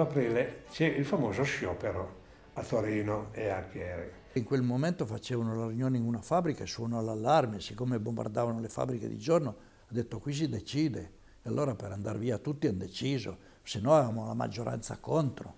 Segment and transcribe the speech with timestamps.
[0.00, 2.18] Il 18 aprile c'è il famoso sciopero
[2.54, 4.10] a Torino e a Chieri.
[4.34, 8.68] In quel momento facevano la riunione in una fabbrica e suonò l'allarme, siccome bombardavano le
[8.68, 11.18] fabbriche di giorno, ha detto qui si decide.
[11.42, 15.54] E allora per andare via tutti hanno deciso, se no avevamo la maggioranza contro.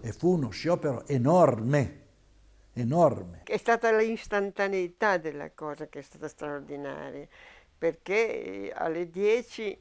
[0.00, 2.00] E fu uno sciopero enorme,
[2.72, 3.42] enorme.
[3.44, 7.26] È stata l'istantaneità della cosa che è stata straordinaria,
[7.76, 9.78] perché alle 10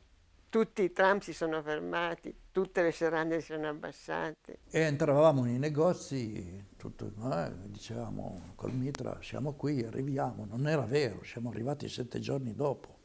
[0.52, 4.60] tutti i tram si sono fermati, tutte le serrande si sono abbassate.
[4.70, 10.46] E entravamo nei negozi, tutto, eh, dicevamo col Mitra siamo qui, arriviamo.
[10.46, 13.00] Non era vero, siamo arrivati sette giorni dopo.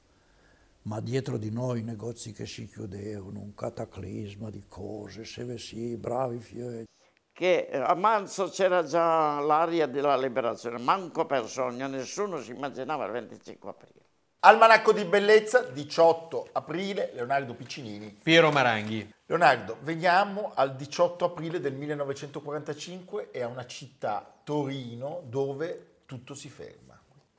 [0.83, 5.97] Ma dietro di noi i negozi che si chiudevano, un cataclisma di cose, se sì,
[5.97, 6.85] bravi fiori.
[7.31, 13.13] Che a marzo c'era già l'aria della liberazione, manco per sogno, nessuno si immaginava il
[13.13, 14.06] 25 aprile.
[14.41, 18.17] Almanacco di bellezza, 18 aprile, Leonardo Piccinini.
[18.23, 19.13] Piero Maranghi.
[19.27, 26.49] Leonardo, veniamo al 18 aprile del 1945 e a una città, Torino, dove tutto si
[26.49, 26.97] ferma.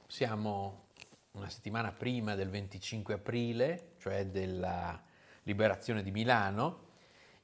[0.08, 0.88] Siamo
[1.32, 5.02] una settimana prima del 25 aprile, cioè della
[5.44, 6.86] liberazione di Milano,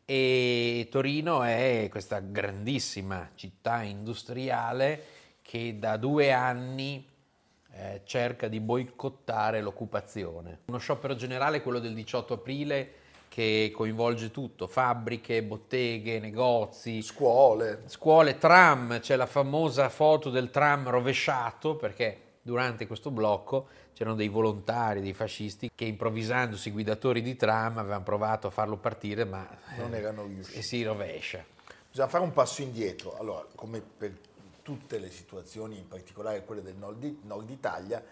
[0.04, 5.06] e Torino è questa grandissima città industriale
[5.42, 7.08] che da due anni
[7.76, 10.60] eh, cerca di boicottare l'occupazione.
[10.66, 12.92] Uno sciopero generale è quello del 18 aprile
[13.30, 20.88] che coinvolge tutto, fabbriche, botteghe, negozi, scuole, scuole tram, c'è la famosa foto del tram
[20.88, 27.80] rovesciato perché durante questo blocco c'erano dei volontari, dei fascisti che improvvisandosi guidatori di tram
[27.80, 29.48] avevano provato a farlo partire ma
[29.78, 30.60] non erano riusciti.
[30.60, 31.44] E si rovescia.
[31.90, 33.18] Bisogna fare un passo indietro.
[33.18, 34.14] Allora, come per
[34.64, 38.04] tutte le situazioni, in particolare quelle del nord, nord Italia,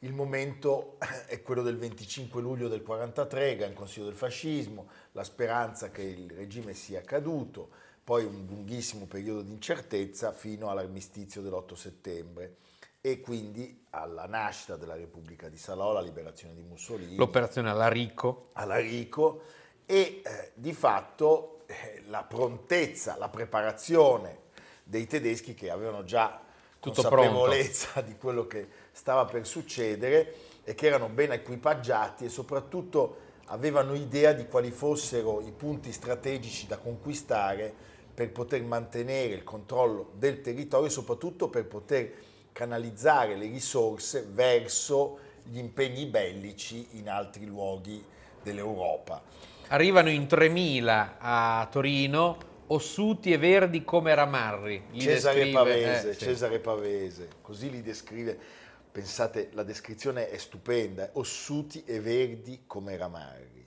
[0.00, 5.90] il momento è quello del 25 luglio del 43, Gran Consiglio del Fascismo, la speranza
[5.90, 7.70] che il regime sia caduto,
[8.04, 12.56] poi un lunghissimo periodo di incertezza fino all'armistizio dell'8 settembre
[13.00, 17.16] e quindi alla nascita della Repubblica di Salò, la liberazione di Mussolini.
[17.16, 18.48] L'operazione Alarico.
[18.52, 19.42] Alarico
[19.86, 24.44] e eh, di fatto eh, la prontezza, la preparazione
[24.88, 26.40] dei tedeschi che avevano già
[26.78, 28.10] Tutto consapevolezza pronto.
[28.10, 34.32] di quello che stava per succedere e che erano ben equipaggiati e soprattutto avevano idea
[34.32, 37.72] di quali fossero i punti strategici da conquistare
[38.14, 42.12] per poter mantenere il controllo del territorio e soprattutto per poter
[42.52, 48.02] canalizzare le risorse verso gli impegni bellici in altri luoghi
[48.42, 49.20] dell'Europa.
[49.68, 52.38] Arrivano in 3.000 a Torino,
[52.68, 54.82] ossuti e verdi come ramarri.
[54.90, 56.60] Li Cesare descrive, Pavese, eh, Cesare sì.
[56.60, 58.38] Pavese, così li descrive.
[58.90, 63.66] Pensate, la descrizione è stupenda, ossuti e verdi come ramarri.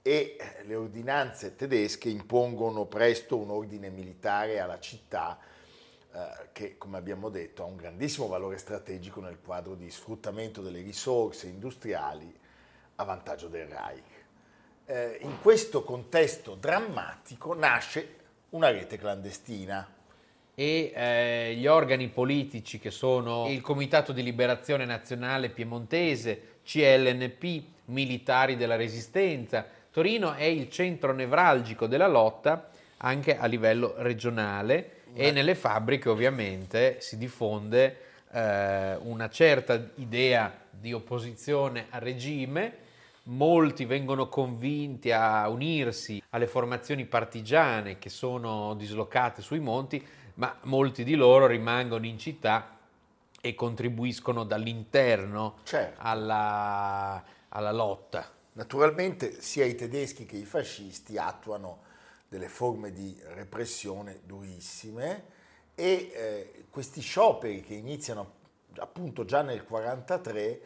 [0.00, 5.38] E eh, le ordinanze tedesche impongono presto un ordine militare alla città
[6.12, 10.82] eh, che, come abbiamo detto, ha un grandissimo valore strategico nel quadro di sfruttamento delle
[10.82, 12.32] risorse industriali
[12.96, 14.13] a vantaggio del Reich
[14.86, 18.16] eh, in questo contesto drammatico nasce
[18.50, 19.88] una rete clandestina.
[20.56, 28.56] E eh, gli organi politici che sono il Comitato di Liberazione Nazionale Piemontese, CLNP, Militari
[28.56, 29.66] della Resistenza.
[29.90, 32.68] Torino è il centro nevralgico della lotta
[32.98, 37.96] anche a livello regionale e nelle fabbriche ovviamente si diffonde
[38.32, 42.82] eh, una certa idea di opposizione al regime
[43.24, 50.04] molti vengono convinti a unirsi alle formazioni partigiane che sono dislocate sui monti,
[50.34, 52.78] ma molti di loro rimangono in città
[53.40, 56.00] e contribuiscono dall'interno certo.
[56.02, 58.30] alla, alla lotta.
[58.52, 61.82] Naturalmente sia i tedeschi che i fascisti attuano
[62.28, 65.32] delle forme di repressione durissime
[65.74, 68.42] e eh, questi scioperi che iniziano
[68.78, 70.60] appunto già nel 1943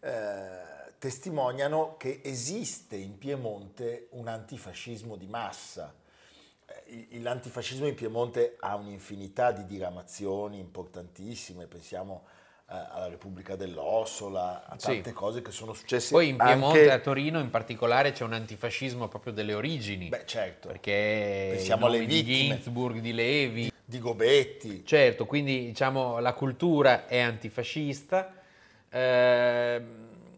[0.00, 0.73] eh,
[1.04, 5.94] testimoniano che esiste in Piemonte un antifascismo di massa.
[6.86, 12.24] Eh, l'antifascismo in Piemonte ha un'infinità di diramazioni importantissime, pensiamo
[12.66, 15.12] alla Repubblica dell'Ossola, a tante sì.
[15.12, 16.10] cose che sono successe.
[16.10, 20.08] Poi in Piemonte e a Torino in particolare c'è un antifascismo proprio delle origini.
[20.08, 20.68] Beh, certo.
[20.68, 24.86] Perché pensiamo alle vittime di Ginsburg, di Levi, di Gobetti.
[24.86, 28.32] Certo, quindi diciamo la cultura è antifascista.
[28.88, 29.82] Eh,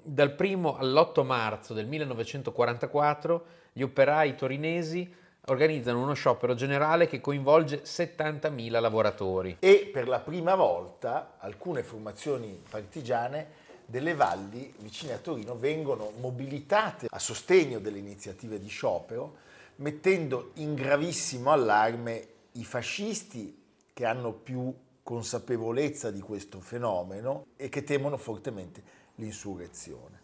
[0.09, 5.13] dal primo all'8 marzo del 1944 gli operai torinesi
[5.47, 9.57] organizzano uno sciopero generale che coinvolge 70.000 lavoratori.
[9.59, 17.07] E per la prima volta alcune formazioni partigiane delle valli vicine a Torino vengono mobilitate
[17.11, 19.37] a sostegno delle iniziative di sciopero,
[19.77, 23.61] mettendo in gravissimo allarme i fascisti
[23.93, 30.21] che hanno più consapevolezza di questo fenomeno e che temono fortemente l'insurrezione.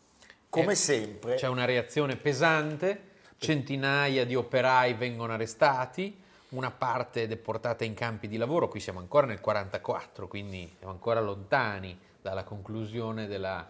[0.49, 1.35] Come eh, sempre...
[1.37, 3.11] C'è una reazione pesante
[3.43, 6.17] centinaia di operai vengono arrestati,
[6.51, 11.21] una parte deportata in campi di lavoro, qui siamo ancora nel 1944, quindi siamo ancora
[11.21, 13.69] lontani dalla conclusione della,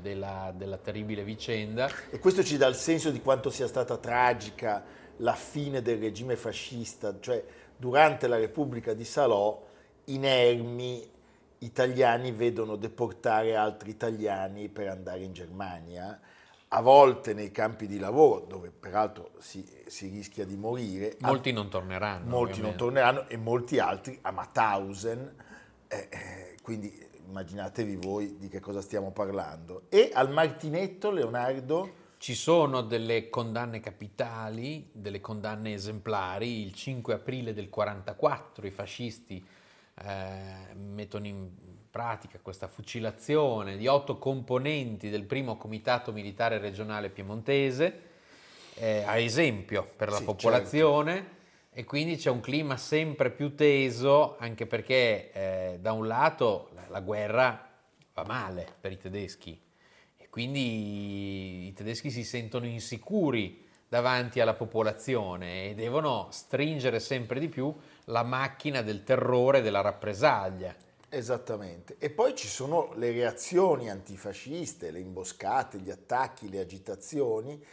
[0.00, 1.88] della, della, terribile vicenda.
[2.10, 4.82] E questo ci dà il senso di quanto sia stata tragica
[5.18, 7.44] la fine del regime fascista, cioè
[7.76, 9.64] durante la Repubblica di Salò
[10.06, 11.08] inermi
[11.64, 16.20] italiani vedono deportare altri italiani per andare in Germania
[16.76, 21.16] a volte nei campi di lavoro, dove peraltro si, si rischia di morire.
[21.20, 22.28] Molti non torneranno.
[22.28, 22.62] Molti ovviamente.
[22.62, 25.34] non torneranno e molti altri a Mauthausen,
[25.86, 26.92] eh, eh, quindi
[27.26, 29.82] immaginatevi voi di che cosa stiamo parlando.
[29.88, 32.02] E al Martinetto, Leonardo...
[32.16, 36.62] Ci sono delle condanne capitali, delle condanne esemplari.
[36.62, 39.46] Il 5 aprile del 1944 i fascisti
[40.02, 41.48] eh, mettono in
[41.90, 48.00] pratica questa fucilazione di otto componenti del primo comitato militare regionale piemontese,
[48.74, 51.34] eh, a esempio per la sì, popolazione, certo.
[51.70, 56.86] e quindi c'è un clima sempre più teso, anche perché eh, da un lato la,
[56.88, 57.70] la guerra
[58.12, 59.56] va male per i tedeschi,
[60.16, 63.63] e quindi i tedeschi si sentono insicuri
[63.94, 67.72] davanti alla popolazione e devono stringere sempre di più
[68.06, 70.74] la macchina del terrore e della rappresaglia.
[71.08, 71.94] Esattamente.
[72.00, 77.64] E poi ci sono le reazioni antifasciste, le imboscate, gli attacchi, le agitazioni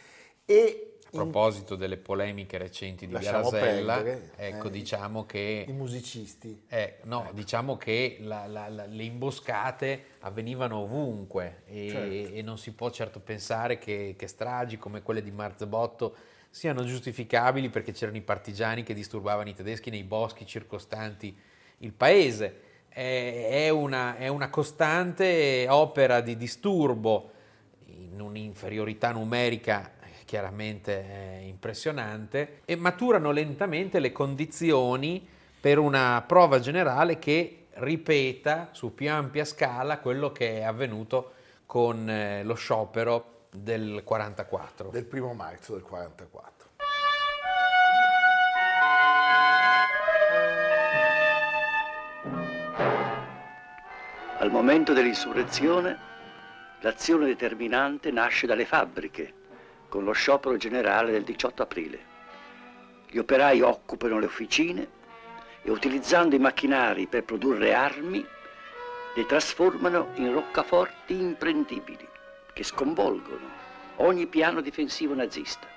[0.44, 5.66] e a proposito delle polemiche recenti di Lasciamo Rasella, perdere, ecco, eh, diciamo che...
[5.68, 6.62] I musicisti.
[6.68, 7.32] Eh, no, ecco.
[7.34, 12.34] diciamo che la, la, la, le imboscate avvenivano ovunque e, certo.
[12.34, 16.16] e, non si può certo pensare che, che stragi come quelle di Marzabotto
[16.48, 21.36] siano giustificabili perché c'erano i partigiani che disturbavano i tedeschi nei boschi circostanti
[21.78, 27.30] il paese è una, è una costante opera di disturbo
[27.86, 29.92] in un'inferiorità numerica
[30.32, 35.28] chiaramente impressionante e maturano lentamente le condizioni
[35.60, 41.34] per una prova generale che ripeta su più ampia scala quello che è avvenuto
[41.66, 44.88] con eh, lo sciopero del 44.
[44.88, 46.70] Del primo marzo del 44.
[54.38, 55.98] Al momento dell'insurrezione,
[56.80, 59.40] l'azione determinante nasce dalle fabbriche,
[59.92, 61.98] con lo sciopero generale del 18 aprile.
[63.10, 64.88] Gli operai occupano le officine
[65.60, 68.26] e utilizzando i macchinari per produrre armi,
[69.14, 72.08] le trasformano in roccaforti imprendibili
[72.54, 73.46] che sconvolgono
[73.96, 75.68] ogni piano difensivo nazista.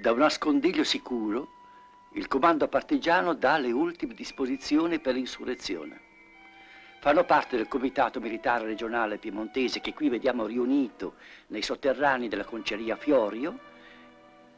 [0.00, 1.58] Da un nascondiglio sicuro,
[2.14, 6.08] il comando partigiano dà le ultime disposizioni per l'insurrezione.
[6.98, 11.14] Fanno parte del comitato militare regionale piemontese che qui vediamo riunito
[11.48, 13.58] nei sotterranei della conceria Fiorio.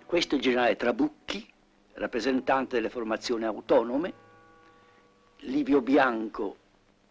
[0.06, 1.46] Questo è il generale Trabucchi,
[1.94, 4.14] rappresentante delle formazioni autonome,
[5.44, 6.56] Livio Bianco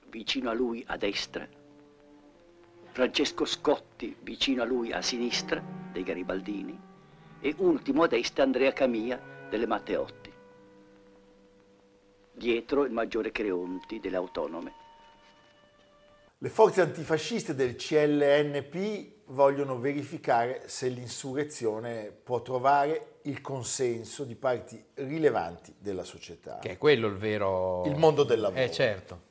[0.09, 1.47] vicino a lui a destra,
[2.91, 6.77] Francesco Scotti vicino a lui a sinistra dei Garibaldini,
[7.39, 10.20] e ultimo a destra Andrea Camia delle Matteotti.
[12.41, 14.73] Dietro il maggiore Creonti delle Autonome.
[16.39, 24.83] Le forze antifasciste del CLNP vogliono verificare se l'insurrezione può trovare il consenso di parti
[24.95, 26.57] rilevanti della società.
[26.57, 27.85] Che è quello il vero...
[27.85, 28.59] Il mondo del lavoro.
[28.59, 29.21] Eh certo.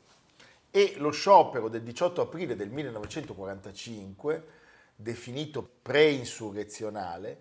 [0.70, 4.44] E lo sciopero del 18 aprile del 1945,
[4.94, 7.40] definito pre-insurrezionale,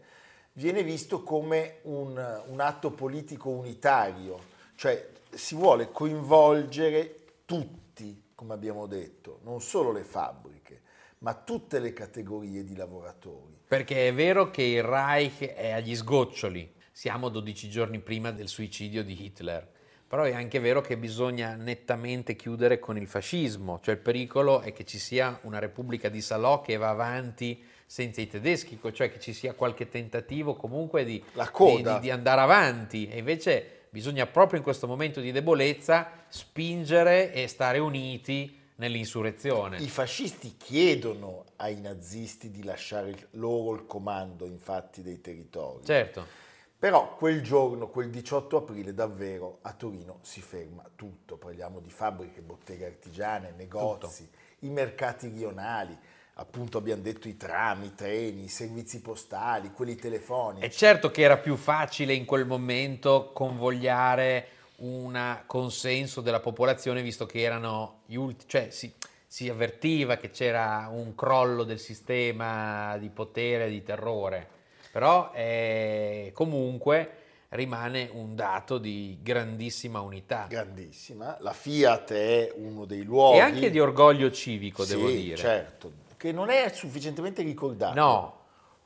[0.53, 8.85] viene visto come un, un atto politico unitario, cioè si vuole coinvolgere tutti, come abbiamo
[8.85, 10.83] detto, non solo le fabbriche,
[11.17, 13.59] ma tutte le categorie di lavoratori.
[13.67, 19.03] Perché è vero che il Reich è agli sgoccioli, siamo 12 giorni prima del suicidio
[19.03, 19.69] di Hitler,
[20.07, 24.71] però è anche vero che bisogna nettamente chiudere con il fascismo, cioè il pericolo è
[24.71, 29.19] che ci sia una Repubblica di Salò che va avanti senza i tedeschi, cioè che
[29.19, 33.09] ci sia qualche tentativo comunque di, di, di, di andare avanti.
[33.09, 39.77] E invece bisogna proprio in questo momento di debolezza spingere e stare uniti nell'insurrezione.
[39.77, 45.85] I fascisti chiedono ai nazisti di lasciare loro il comando, infatti, dei territori.
[45.85, 46.47] Certo.
[46.79, 51.35] Però quel giorno, quel 18 aprile, davvero a Torino si ferma tutto.
[51.35, 54.37] Parliamo di fabbriche, botteghe artigiane, negozi, tutto.
[54.59, 55.97] i mercati rionali,
[56.39, 60.65] appunto abbiamo detto i tram, i treni, i servizi postali, quelli telefonici.
[60.65, 67.25] È certo che era più facile in quel momento convogliare un consenso della popolazione visto
[67.25, 68.93] che erano gli ultimi, cioè si,
[69.27, 74.47] si avvertiva che c'era un crollo del sistema di potere, di terrore,
[74.91, 77.15] però eh, comunque
[77.49, 80.45] rimane un dato di grandissima unità.
[80.47, 83.37] Grandissima, la Fiat è uno dei luoghi...
[83.37, 85.35] E anche di orgoglio civico, sì, devo dire.
[85.35, 87.97] certo, che non è sufficientemente ricordato.
[87.97, 88.39] No,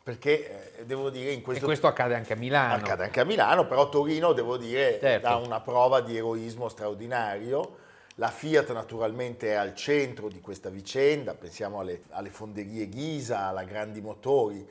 [0.03, 1.63] perché eh, devo dire in questo...
[1.63, 2.75] E questo accade anche a Milano.
[2.75, 5.27] Accade anche a Milano, però Torino, devo dire, Certo.
[5.27, 7.77] dà una prova di eroismo straordinario.
[8.17, 13.63] La Fiat naturalmente è al centro di questa vicenda, pensiamo alle, alle fonderie Ghisa, alla
[13.63, 14.63] Grandi Motori,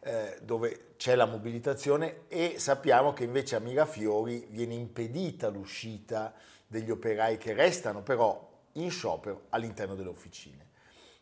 [0.00, 6.34] eh, dove c'è la mobilitazione e sappiamo che invece a Mirafiori viene impedita l'uscita
[6.66, 10.66] degli operai che restano però in sciopero all'interno delle officine.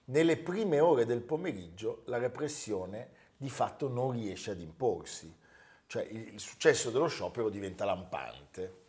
[0.09, 5.35] Nelle prime ore del pomeriggio la repressione di fatto non riesce ad imporsi,
[5.87, 8.83] cioè il, successo dello sciopero diventa lampante.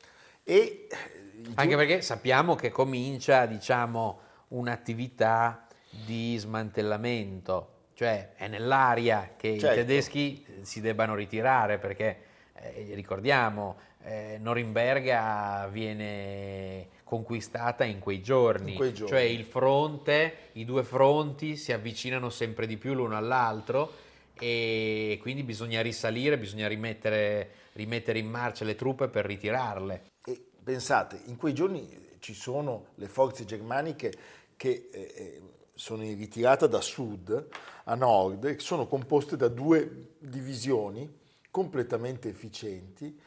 [0.43, 0.87] E
[1.33, 4.19] il Anche perché sappiamo che comincia, diciamo,
[4.49, 9.73] un'attività di smantellamento, cioè è nell'aria che Certo.
[9.73, 12.21] i tedeschi si debbano ritirare perché,
[12.53, 19.09] eh, ricordiamo, eh, Norimberga viene conquistata in quei, giorni, In quei giorni.
[19.09, 24.05] cioè il fronte, i due fronti si avvicinano sempre di più l'uno all'altro
[24.37, 30.03] e quindi bisogna risalire, bisogna rimettere, rimettere in marcia le truppe per ritirarle.
[30.25, 34.13] E pensate, in quei giorni ci sono le forze germaniche
[34.57, 35.41] che eh, eh,
[35.73, 37.47] sono in ritirata da sud
[37.85, 41.09] a nord e sono composte da due divisioni
[41.49, 43.17] completamente efficienti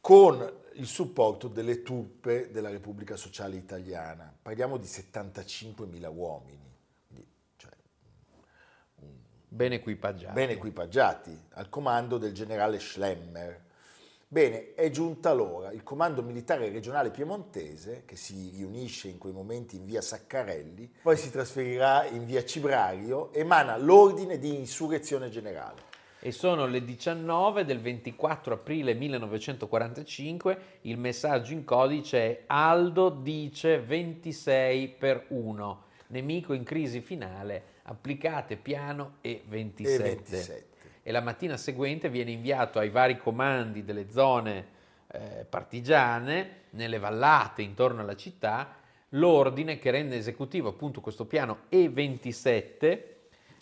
[0.00, 4.32] con il supporto delle truppe della Repubblica Sociale Italiana.
[4.40, 6.72] Parliamo di 75.000 uomini,
[7.56, 7.70] cioè,
[9.48, 10.32] Ben equipaggiati.
[10.32, 13.62] ben equipaggiati, al comando del generale Schlemmer.
[14.26, 15.70] Bene, è giunta l'ora.
[15.70, 21.16] Il comando militare regionale piemontese, che si riunisce in quei momenti in via Saccarelli, poi
[21.16, 25.92] si trasferirà in via Cibrario, emana l'ordine di insurrezione generale.
[26.26, 33.78] E sono le 19 del 24 aprile 1945, il messaggio in codice è Aldo dice
[33.78, 40.02] 26 per 1, nemico in crisi finale, applicate piano e 27.
[40.02, 40.66] E 27.
[41.02, 44.66] E la mattina seguente viene inviato ai vari comandi delle zone
[45.08, 48.76] eh, partigiane, nelle vallate intorno alla città,
[49.10, 53.12] l'ordine che rende esecutivo appunto questo piano E27,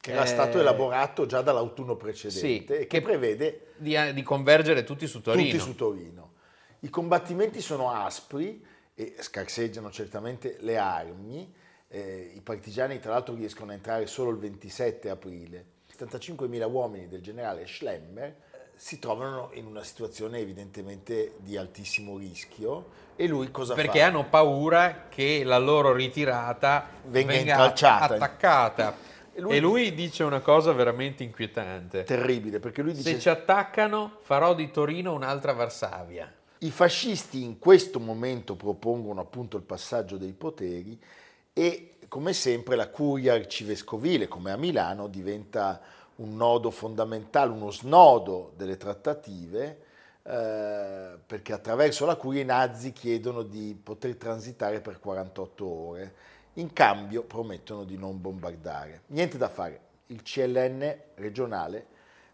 [0.02, 4.82] Che era eh, stato elaborato già dall'autunno precedente sì, e che, prevede di, di convergere
[4.82, 5.44] tutti su Torino.
[5.44, 6.32] tutti su Torino.
[6.80, 8.66] I combattimenti sono aspri
[8.96, 11.54] e scarseggiano certamente le armi.
[11.86, 15.66] Eh, I partigiani tra l'altro riescono a entrare solo il 27 aprile.
[15.96, 18.36] 75.000 uomini del generale Schlemmer eh,
[18.74, 24.06] si trovano in una situazione evidentemente di altissimo rischio e lui cosa perché fa?
[24.06, 29.10] hanno paura che la loro ritirata Venga venga, attaccata.
[29.34, 32.04] E lui- E lui dice una cosa veramente inquietante.
[32.04, 36.30] Terribile, perché lui dice Se ci attaccano farò di Torino un'altra Varsavia.
[36.58, 40.98] I fascisti in questo momento propongono appunto il passaggio dei poteri
[41.52, 45.80] e come sempre la curia arcivescovile, come a Milano, diventa
[46.16, 49.78] un nodo fondamentale, uno snodo delle trattative,
[50.22, 56.14] eh, perché attraverso la curia i nazi chiedono di poter transitare per 48 ore,
[56.54, 59.02] in cambio promettono di non bombardare.
[59.08, 61.86] Niente da fare, il CLN regionale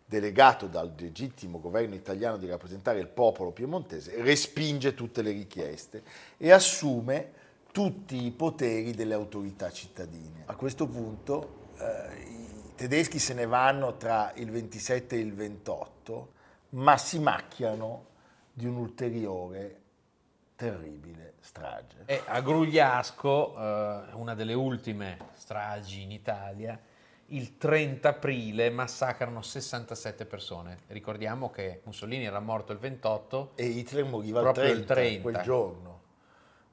[0.05, 6.03] delegato dal legittimo governo italiano di rappresentare il popolo piemontese, respinge tutte le richieste
[6.39, 7.33] e assume
[7.71, 10.45] tutti i poteri delle autorità cittadine.
[10.47, 16.33] A questo punto eh, i tedeschi se ne vanno tra il 27 e il 28,
[16.71, 18.07] ma si macchiano
[18.53, 19.78] di un'ulteriore
[20.59, 22.03] terribile strage.
[22.05, 26.77] E a Grugliasco, eh, una delle ultime stragi in Italia,
[27.27, 30.79] il 30 aprile massacrano 67 persone.
[30.89, 35.23] Ricordiamo che Mussolini era morto il 28 e Hitler moriva proprio 30, il 30.
[35.23, 36.01] quel giorno.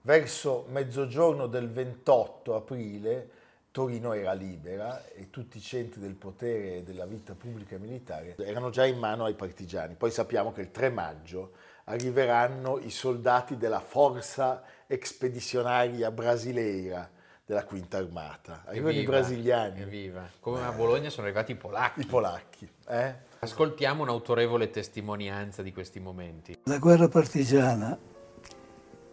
[0.01, 3.29] Verso mezzogiorno del 28 aprile
[3.69, 8.35] Torino era libera e tutti i centri del potere e della vita pubblica e militare
[8.37, 9.95] erano già in mano ai partigiani.
[9.95, 11.51] Poi sappiamo che il 3 maggio
[11.85, 17.09] arriveranno i soldati della Forza Expedicionaria Brasileira
[17.45, 18.63] della Quinta Armata.
[18.65, 19.81] Arrivano i brasiliani.
[19.81, 20.27] Evviva.
[20.39, 22.01] Come a Bologna sono arrivati i polacchi.
[22.01, 22.69] I polacchi.
[22.87, 23.13] Eh?
[23.39, 26.57] Ascoltiamo un'autorevole testimonianza di questi momenti.
[26.63, 27.95] La guerra partigiana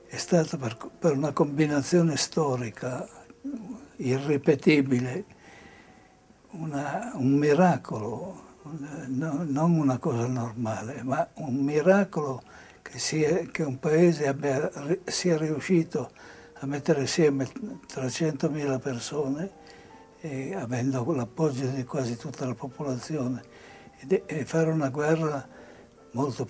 [0.06, 3.06] è stata per, per una combinazione storica
[3.96, 5.24] irripetibile,
[6.52, 8.42] una, un miracolo,
[9.08, 12.42] no, non una cosa normale, ma un miracolo
[13.50, 14.70] che, un paese abbia,
[15.04, 16.10] sia riuscito
[16.54, 17.48] a mettere assieme
[17.92, 19.50] 300.000 persone
[20.20, 23.42] e avendo l'appoggio di quasi tutta la popolazione
[24.06, 25.48] e, e fare una guerra
[26.12, 26.46] molto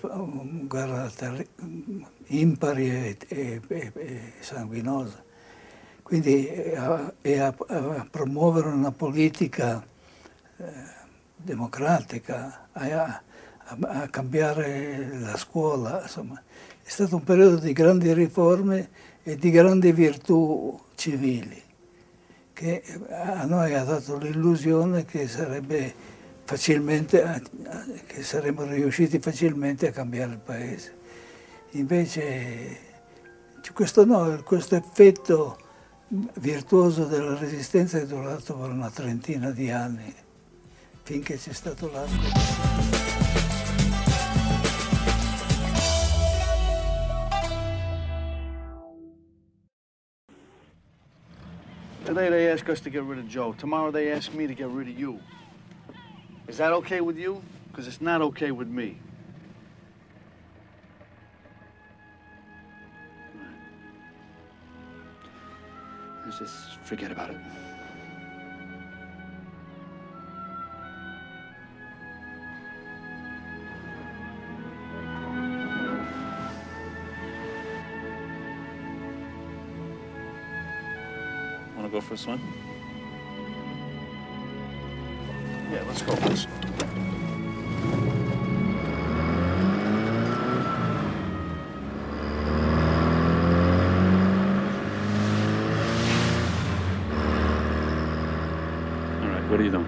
[0.67, 1.09] guerra
[2.27, 5.23] impari e, e, e, sanguinosa.
[6.01, 9.83] Quindi e a, a, a, promuovere una politica
[10.57, 10.65] eh,
[11.35, 13.21] democratica, a,
[13.81, 16.41] a, cambiare la scuola, insomma.
[16.83, 18.89] È stato un periodo di grandi riforme
[19.23, 21.61] e di grandi virtù civili,
[22.51, 25.25] che a noi ha dato l'illusione che
[28.05, 31.01] che saremmo riusciti facilmente a cambiare il paese.
[31.71, 32.91] Invece
[33.73, 35.57] questo, no, questo effetto
[36.35, 40.13] virtuoso della resistenza è durato per una trentina di anni,
[41.03, 43.02] finché c'è stato l'arco.
[52.05, 53.53] Today they ask us to get rid of Joe.
[53.53, 55.21] Tomorrow they ask me to get rid of you.
[56.49, 57.41] Is that okay with you?
[57.71, 58.97] Because it's not okay with me.
[66.25, 67.37] Let's just forget about it.
[81.93, 82.39] Go for a swim?
[85.71, 86.13] Yeah, let's go.
[86.13, 86.47] Let's...
[99.21, 99.85] All right, what are you doing?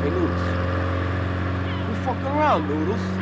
[0.00, 0.40] Hey, Noodles.
[1.88, 3.13] You fucking around, Noodles.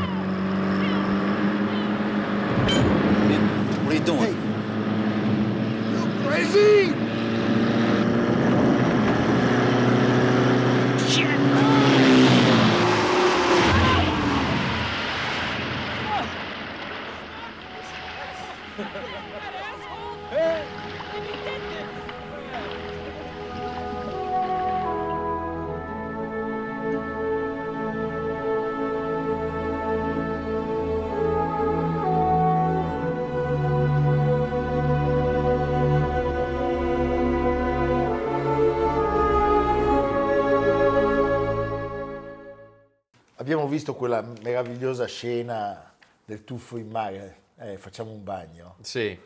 [43.53, 45.93] Abbiamo visto quella meravigliosa scena
[46.25, 48.77] del tuffo in mare, eh, facciamo un bagno.
[48.81, 49.19] Sì.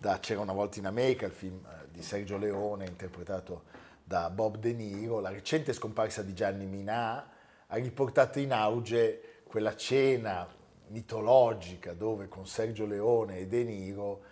[0.00, 3.64] Da C'era una volta in America, il film eh, di Sergio Leone, interpretato
[4.02, 5.20] da Bob De Niro.
[5.20, 7.28] La recente scomparsa di Gianni Minà
[7.66, 10.48] ha riportato in auge quella cena
[10.86, 14.22] mitologica dove con Sergio Leone e De Niro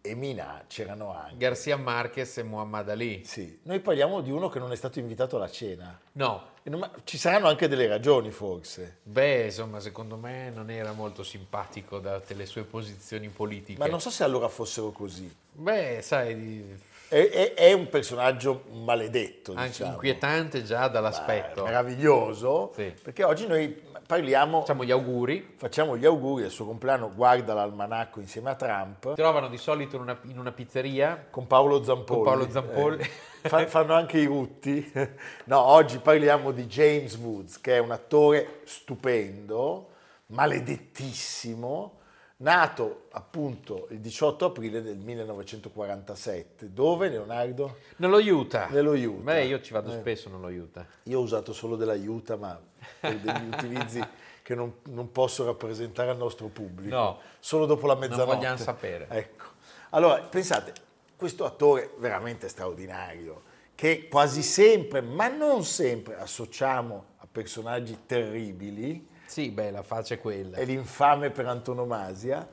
[0.00, 1.36] e Minà c'erano anche.
[1.36, 3.24] Garcia Marquez e Muhammad Ali.
[3.24, 5.98] Sì, noi parliamo di uno che non è stato invitato alla cena.
[6.12, 6.52] No.
[6.66, 8.98] Non, ci saranno anche delle ragioni forse.
[9.02, 13.78] Beh, insomma, secondo me non era molto simpatico date le sue posizioni politiche.
[13.78, 15.30] Ma non so se allora fossero così.
[15.52, 16.92] Beh, sai...
[17.06, 19.92] È, è, è un personaggio maledetto, Anche diciamo.
[19.92, 21.62] inquietante già dall'aspetto.
[21.62, 22.92] Beh, meraviglioso, Sì.
[23.02, 25.54] perché oggi noi parliamo, Facciamo gli auguri.
[25.56, 29.96] facciamo gli auguri del suo compleanno, guarda l'almanacco insieme a Trump, Si trovano di solito
[29.96, 32.22] in una, in una pizzeria con Paolo Zampolli.
[32.22, 33.02] con Paolo Zampolli.
[33.42, 34.92] Eh, fa- fanno anche i rutti.
[35.46, 39.90] No, oggi parliamo di James Woods, che è un attore stupendo,
[40.26, 41.98] maledettissimo,
[42.38, 46.72] nato appunto il 18 aprile del 1947.
[46.72, 47.76] Dove, Leonardo?
[47.96, 48.68] Non lo aiuta.
[48.70, 49.22] Nello Utah.
[49.22, 49.98] Beh, io ci vado Eh.
[49.98, 50.86] spesso, non lo aiuta.
[51.04, 52.58] Io ho usato solo della Utah, ma
[53.00, 54.02] per degli utilizzi
[54.42, 56.94] che non, non posso rappresentare al nostro pubblico.
[56.94, 57.18] No.
[57.40, 58.34] Solo dopo la mezzanotte.
[58.36, 59.06] vogliamo sapere.
[59.08, 59.44] Ecco.
[59.90, 60.72] Allora, pensate,
[61.16, 63.42] questo attore veramente straordinario,
[63.74, 70.20] che quasi sempre, ma non sempre, associamo a personaggi terribili, Sì, beh, la faccia è
[70.20, 70.58] quella.
[70.58, 72.46] è l'infame per antonomasia,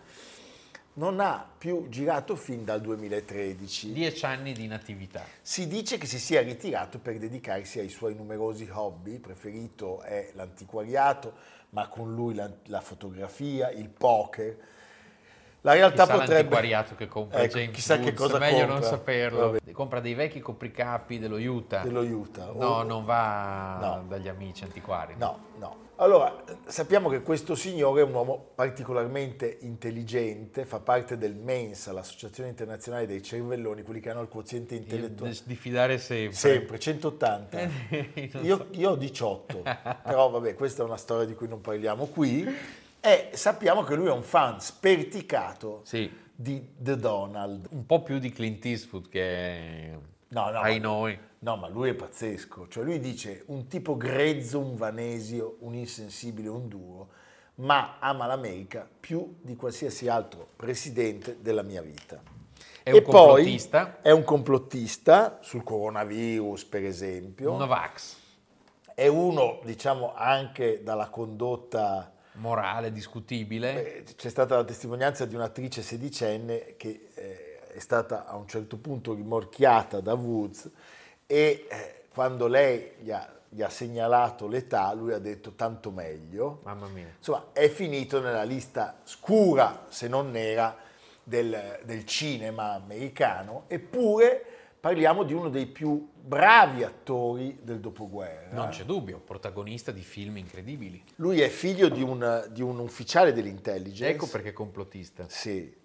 [0.93, 3.93] non ha più girato fin dal 2013.
[3.93, 5.23] Dieci anni di natività.
[5.41, 11.33] Si dice che si sia ritirato per dedicarsi ai suoi numerosi hobby, preferito è l'antiquariato,
[11.69, 14.57] ma con lui la, la fotografia, il poker.
[15.63, 16.85] La realtà Chissà potrebbe...
[16.97, 18.73] che compra Ecco, James chissà che Woods, cosa meglio compra.
[18.73, 19.51] non saperlo.
[19.51, 19.71] Vabbè.
[19.71, 21.81] Compra dei vecchi copricapi dello Utah.
[21.83, 22.45] Dello Utah.
[22.45, 24.05] No, O- non va No.
[24.07, 25.13] dagli amici antiquari.
[25.17, 25.89] No, no.
[25.97, 32.49] Allora, sappiamo che questo signore è un uomo particolarmente intelligente, fa parte del MENSA, l'Associazione
[32.49, 35.37] Internazionale dei Cervelloni, quelli che hanno il quoziente intellettuale.
[35.43, 36.35] di fidare sempre.
[36.35, 37.59] Sempre, 180.
[38.33, 38.67] Non Io, so.
[38.71, 39.61] io ho 18,
[40.03, 42.79] però vabbè, questa è una storia di cui non parliamo qui.
[43.03, 47.67] E sappiamo che lui è un fan sperticato Sì, di The Donald.
[47.71, 51.19] un po' più di Clint Eastwood che No, no, ai ma- noi.
[51.39, 52.67] No, ma lui è pazzesco.
[52.67, 57.09] Cioè lui dice un tipo grezzo, un vanesio, un insensibile, un duro,
[57.55, 62.21] ma ama l'America più di qualsiasi altro presidente della mia vita.
[62.83, 63.85] È e un complottista.
[63.87, 67.51] poi è un complottista sul coronavirus, per esempio.
[67.53, 68.15] Un Novax.
[68.93, 73.97] È uno, diciamo, anche dalla condotta Morale, discutibile.
[73.97, 78.77] eh, C'è stata la testimonianza di un'attrice sedicenne che eh, è stata a un certo
[78.77, 80.69] punto rimorchiata da Woods
[81.27, 86.61] e eh, quando lei gli ha, gli ha segnalato l'età, lui ha detto tanto meglio.
[86.63, 87.13] Mamma mia.
[87.15, 90.75] Insomma, è finito nella lista scura, se non nera,
[91.23, 94.50] del, del cinema americano, eppure
[94.81, 98.55] parliamo di uno dei più bravi attori del dopoguerra.
[98.55, 101.01] Non c'è dubbio, protagonista di film incredibili.
[101.17, 104.11] Lui è figlio di un, di un ufficiale dell'intelligence.
[104.11, 105.25] Ecco perché è complottista.
[105.29, 105.79] Sì.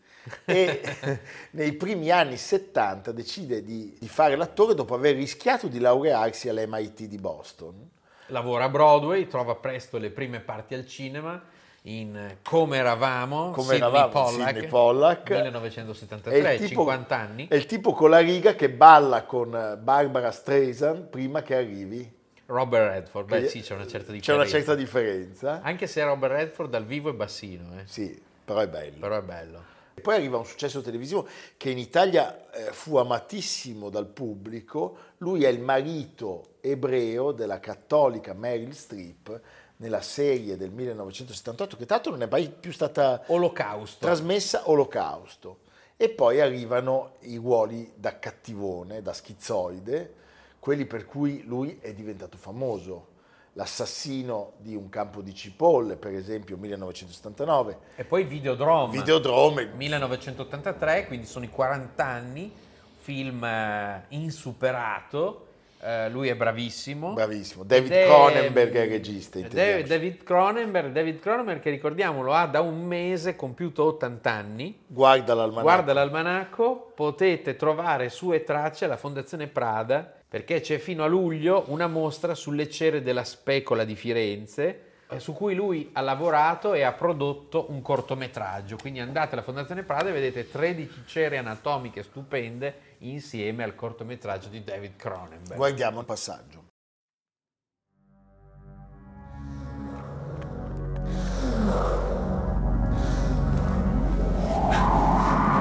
[0.46, 0.80] E
[1.52, 7.02] nei primi anni 70 decide di, di fare l'attore dopo aver rischiato di laurearsi all'MIT
[7.02, 7.90] di Boston.
[8.28, 11.40] Lavora a Broadway, trova presto le prime parti al cinema
[11.86, 15.30] in Come eravamo, Come Sidney eravamo, Pollack, Sidney Pollack.
[15.30, 17.48] 1973, 50 anni.
[17.48, 22.14] È il tipo con la riga che balla con Barbara Streisand prima che arrivi.
[22.46, 24.32] Robert Redford, beh sì, c'è una certa differenza.
[24.32, 25.60] C'è una certa differenza.
[25.62, 27.82] Anche se Robert Redford dal vivo è bassino, eh.
[27.86, 28.98] Sì, però è bello.
[29.00, 29.74] però è bello.
[30.02, 34.96] Poi arriva un successo televisivo che in Italia eh, fu amatissimo dal pubblico.
[35.18, 39.40] Lui è il marito ebreo della cattolica Meryl Streep
[39.78, 44.04] nella serie del 1978, che tanto non è mai più stata Olocausto.
[44.04, 45.60] trasmessa Olocausto.
[45.96, 50.14] E poi arrivano i ruoli da cattivone, da schizoide,
[50.58, 53.14] quelli per cui lui è diventato famoso.
[53.56, 57.78] L'assassino di un campo di cipolle, per esempio, 1979.
[57.96, 58.92] E poi Videodrome.
[58.92, 62.52] Videodrome, 1983, quindi sono i 40 anni,
[62.98, 65.46] film eh, insuperato,
[65.80, 67.14] eh, lui è bravissimo.
[67.14, 67.62] Bravissimo.
[67.62, 69.86] David è- Cronenberg è regista, David.
[69.86, 74.80] David Cronenberg, David Cronenberg che ricordiamolo ha da un mese compiuto 80 anni.
[74.86, 75.62] Guarda l'almanacco.
[75.62, 81.86] Guarda l'almanacco, potete trovare sue tracce alla Fondazione Prada perché c'è fino a luglio una
[81.86, 86.92] mostra sulle cere della specola di Firenze eh, su cui lui ha lavorato e ha
[86.92, 88.76] prodotto un cortometraggio.
[88.76, 94.64] Quindi andate alla Fondazione Prada e vedete 13 cere anatomiche stupende insieme al cortometraggio di
[94.64, 95.54] David Cronenberg.
[95.54, 96.64] Guardiamo il passaggio.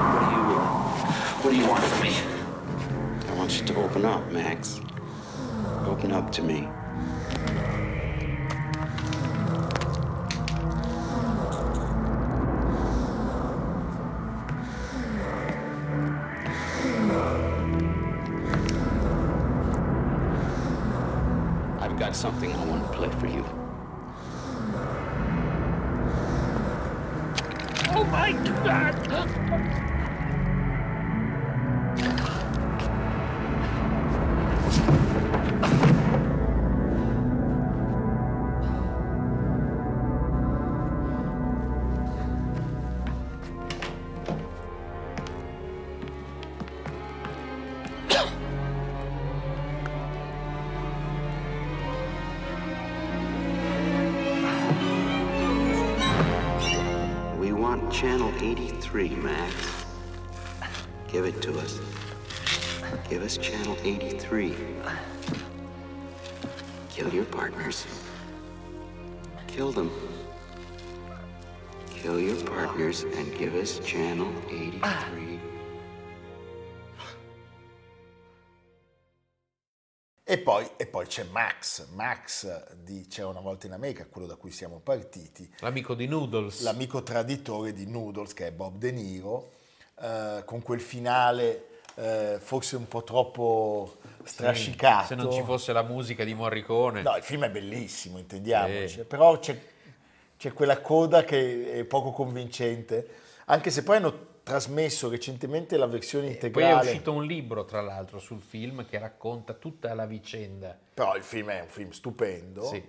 [0.08, 0.42] What do you
[1.42, 2.05] What do you want from me?
[4.06, 4.80] Up, Max.
[5.84, 6.68] Open up to me.
[21.80, 23.35] I've got something I want to play for you.
[57.76, 59.84] Want channel 83, Max.
[61.08, 61.78] Give it to us.
[63.10, 64.54] Give us channel 83.
[66.88, 67.86] Kill your partners.
[69.46, 69.90] Kill them.
[71.90, 75.25] Kill your partners and give us channel 83.
[80.28, 84.34] E poi, e poi c'è Max, Max di C'era una volta in America, quello da
[84.34, 85.48] cui siamo partiti.
[85.60, 86.62] L'amico di Noodles.
[86.62, 89.52] L'amico traditore di Noodles, che è Bob De Niro,
[90.00, 95.02] eh, con quel finale eh, forse un po' troppo strascicato.
[95.02, 97.02] Sì, se non ci fosse la musica di Morricone.
[97.02, 99.04] No, il film è bellissimo, intendiamoci, sì.
[99.04, 99.56] però c'è,
[100.36, 103.08] c'è quella coda che è poco convincente,
[103.44, 106.74] anche se poi hanno trasmesso recentemente la versione integrale.
[106.74, 110.78] Poi è uscito un libro, tra l'altro, sul film che racconta tutta la vicenda.
[110.94, 112.62] Però il film è un film stupendo.
[112.62, 112.80] Sì.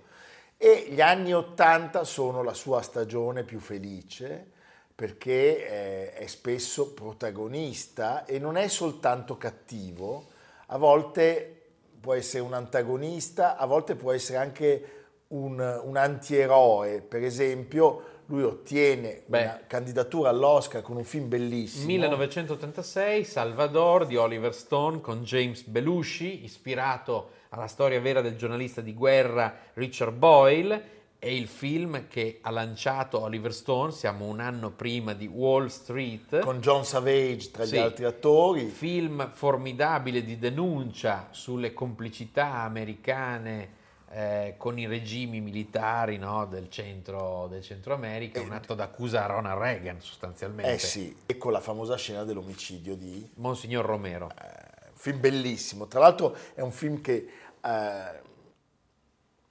[0.56, 4.52] E gli anni Ottanta sono la sua stagione più felice
[4.94, 10.26] perché è spesso protagonista e non è soltanto cattivo,
[10.66, 14.92] a volte può essere un antagonista, a volte può essere anche
[15.28, 19.42] un, un antieroe, per esempio lui ottiene Beh.
[19.42, 21.86] una candidatura all'Oscar con un film bellissimo.
[21.86, 28.92] 1986, Salvador di Oliver Stone con James Belushi, ispirato alla storia vera del giornalista di
[28.92, 30.96] guerra Richard Boyle.
[31.18, 36.40] È il film che ha lanciato Oliver Stone, siamo un anno prima di Wall Street.
[36.40, 38.66] Con John Savage tra gli sì, altri attori.
[38.66, 43.76] Film formidabile di denuncia sulle complicità americane
[44.10, 49.26] eh, con i regimi militari no, del, centro, del Centro America, un atto d'accusa a
[49.26, 50.74] Ronald Reagan sostanzialmente.
[50.74, 53.28] Eh sì, e con la famosa scena dell'omicidio di...
[53.34, 54.30] Monsignor Romero.
[54.30, 57.28] Eh, film bellissimo, tra l'altro è un film che
[57.60, 58.20] eh,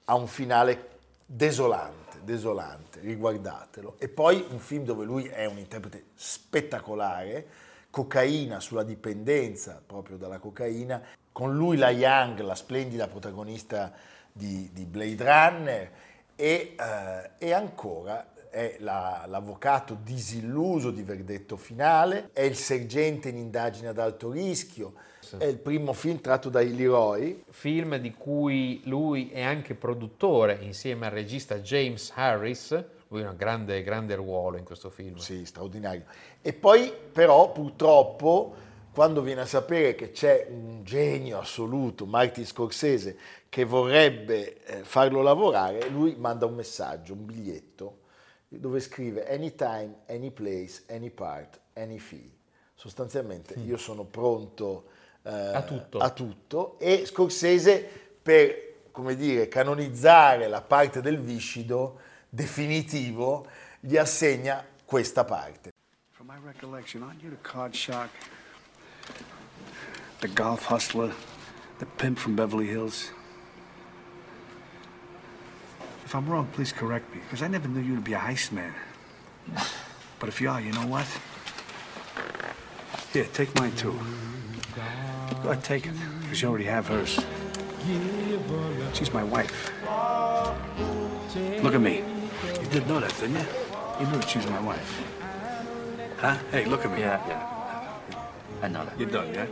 [0.09, 3.95] ha un finale desolante, desolante, riguardatelo.
[3.99, 7.47] E poi un film dove lui è un interprete spettacolare,
[7.89, 13.93] cocaina sulla dipendenza proprio dalla cocaina, con lui la Young, la splendida protagonista
[14.37, 15.91] di, di Blade Runner
[16.35, 23.37] e, eh, e ancora è la, l'avvocato disilluso di verdetto finale, è il sergente in
[23.37, 24.93] indagine ad alto rischio,
[25.37, 27.43] è il primo film tratto da Leroy.
[27.49, 33.35] Film di cui lui è anche produttore insieme al regista James Harris, lui ha un
[33.37, 35.17] grande, grande ruolo in questo film.
[35.17, 36.05] Sì, straordinario.
[36.41, 38.55] E poi però purtroppo
[38.97, 43.15] quando viene a sapere che c'è un genio assoluto, Martin Scorsese,
[43.47, 47.99] che vorrebbe eh, farlo lavorare, lui manda un messaggio, un biglietto,
[48.47, 52.27] dove scrive anytime, any place, any part, any fee.
[52.73, 53.67] Sostanzialmente mm.
[53.67, 54.85] io sono pronto
[55.21, 55.99] eh, a, tutto.
[55.99, 57.87] a tutto e Scorsese
[58.19, 63.45] per, come dire, canonizzare la parte del viscido definitivo
[63.79, 65.71] gli assegna questa parte.
[66.09, 68.09] From my recollection, aren't you the card shark?
[70.21, 71.11] The golf hustler,
[71.79, 73.11] the pimp from Beverly Hills.
[76.05, 78.51] If I'm wrong, please correct me, because I never knew you to be a heist
[78.51, 78.73] man.
[80.19, 81.05] But if you are, you know what?
[83.13, 83.99] Here, take mine too.
[85.43, 87.19] Go ahead, take it, because you already have hers.
[88.93, 89.71] She's my wife.
[91.61, 92.03] Look at me.
[92.61, 93.45] You did know that, didn't you?
[93.99, 95.03] You knew that she was my wife.
[96.17, 96.37] Huh?
[96.51, 97.01] Hey, look at me.
[97.01, 97.56] Yeah, yeah.
[98.61, 98.99] I know that.
[98.99, 99.45] You're done, yeah?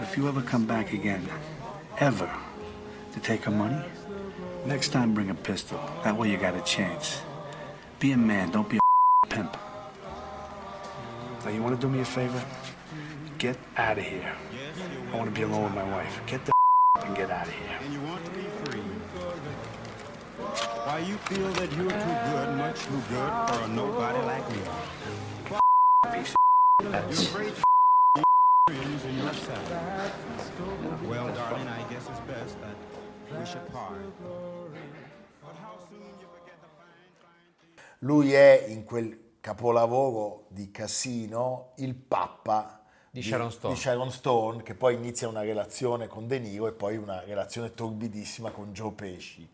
[0.00, 1.28] If you ever come back again,
[1.98, 2.30] ever,
[3.12, 3.82] to take her money,
[4.64, 5.80] next time bring a pistol.
[6.04, 7.20] That way you got a chance.
[7.98, 9.56] Be a man, don't be a pimp.
[11.44, 12.42] Now, you want to do me a favor?
[13.38, 14.34] Get out of here.
[15.12, 16.20] I want to be alone with my wife.
[16.26, 16.52] Get the
[17.04, 17.78] and get out of here.
[20.84, 24.62] Why you feel that you're too good, much too good for a nobody like me.
[31.08, 32.76] Well, darling, I guess it's best that
[33.38, 34.00] we should part.
[38.00, 43.74] Lui è in quel capolavoro di Cassino il pappa di, di, Sharon Stone.
[43.74, 44.62] di, Sharon Stone.
[44.64, 48.90] che poi inizia una relazione con De Niro e poi una relazione torbidissima con Joe
[48.90, 49.48] Pesci.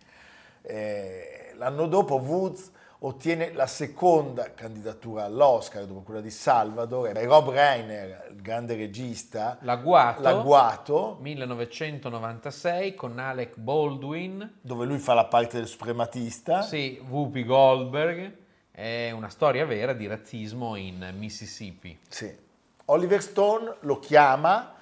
[0.62, 7.50] Eh, l'anno dopo Woods ottiene la seconda candidatura all'Oscar dopo quella di Salvador e Rob
[7.50, 11.18] Reiner, il grande regista, l'agguato, l'agguato.
[11.20, 14.58] 1996 con Alec Baldwin.
[14.60, 16.62] Dove lui fa la parte del suprematista.
[16.62, 18.36] Sì, Whoopi Goldberg.
[18.70, 21.98] È una storia vera di razzismo in Mississippi.
[22.08, 22.46] Sì.
[22.86, 24.74] Oliver Stone lo chiama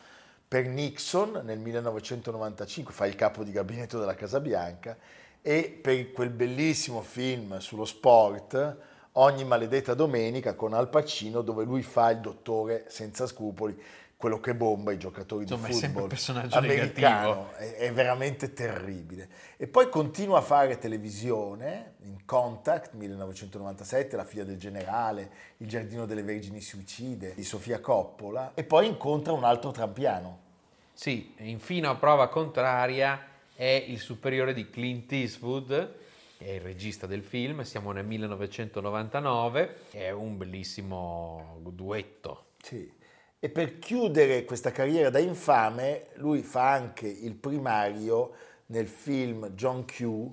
[0.46, 4.96] per Nixon nel 1995 fa il capo di gabinetto della Casa Bianca
[5.46, 8.76] e per quel bellissimo film sullo sport,
[9.18, 13.80] Ogni maledetta domenica con Al Pacino, dove lui fa il dottore senza scrupoli,
[14.14, 17.92] quello che bomba i giocatori Insomma, è di sempre football un personaggio americano, è, è
[17.94, 19.28] veramente terribile.
[19.56, 26.04] E poi continua a fare televisione, in Contact, 1997, La figlia del generale, Il giardino
[26.04, 30.40] delle vergini suicide, di Sofia Coppola, e poi incontra un altro trampiano.
[30.92, 35.94] Sì, infine a prova contraria è il superiore di Clint Eastwood,
[36.36, 42.48] che è il regista del film, siamo nel 1999, è un bellissimo duetto.
[42.62, 42.92] Sì.
[43.40, 48.32] E per chiudere questa carriera da infame, lui fa anche il primario
[48.66, 50.28] nel film John Q,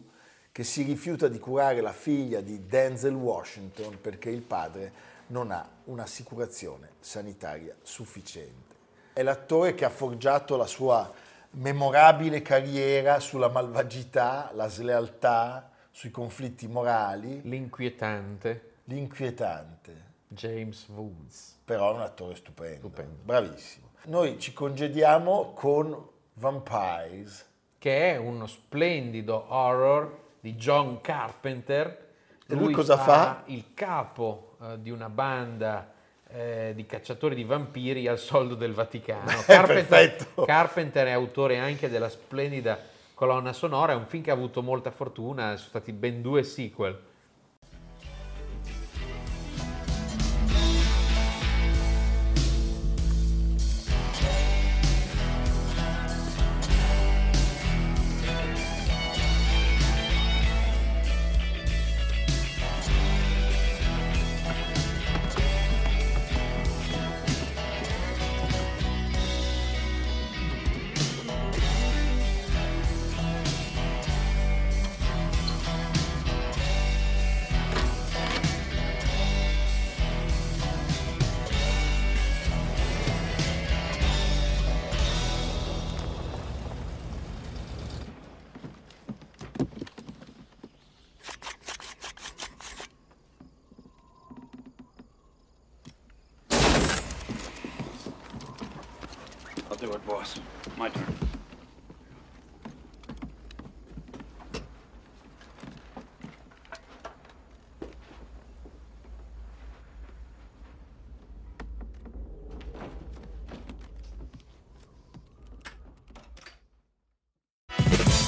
[0.52, 4.92] che si rifiuta di curare la figlia di Denzel Washington perché il padre
[5.28, 8.76] non ha un'assicurazione sanitaria sufficiente.
[9.14, 11.12] È l'attore che ha forgiato la sua
[11.54, 17.42] memorabile carriera sulla malvagità, la slealtà, sui conflitti morali.
[17.44, 18.72] L'inquietante.
[18.86, 20.12] L'inquietante.
[20.28, 21.60] James Woods.
[21.64, 23.20] Però è un attore stupendo, stupendo.
[23.24, 23.92] bravissimo.
[24.06, 27.52] Noi ci congediamo con Vampires.
[27.78, 32.12] Che è uno splendido horror di John Carpenter.
[32.48, 33.04] E lui, lui cosa fa?
[33.04, 33.44] fa?
[33.46, 35.93] Il capo uh, di una banda
[36.34, 39.42] eh, di cacciatori di vampiri al soldo del Vaticano.
[39.46, 42.80] Carpenter, Carpenter, è autore anche della splendida
[43.14, 47.00] colonna sonora, è un film che ha avuto molta fortuna, sono stati ben due sequel.